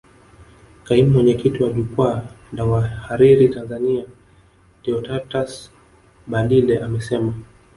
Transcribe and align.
Kaimu 0.83 1.11
mwenyekiti 1.13 1.63
wa 1.63 1.69
jukwaa 1.73 2.21
la 2.53 2.63
wahariri 2.65 3.49
Tanzania 3.49 4.05
Deodatus 4.83 5.71
Balile 6.27 6.77
amesema 6.79 7.33